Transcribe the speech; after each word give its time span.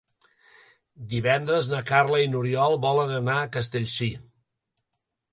Divendres 1.09 1.67
na 1.73 1.81
Carla 1.89 2.21
i 2.23 2.29
n'Oriol 2.31 2.77
volen 2.85 3.13
anar 3.19 3.35
a 3.41 3.51
Castellcir. 3.57 4.09